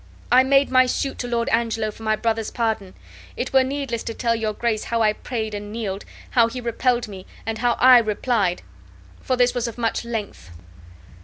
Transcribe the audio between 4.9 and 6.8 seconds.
I prayed and kneeled, how he